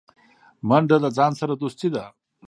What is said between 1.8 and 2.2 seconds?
ده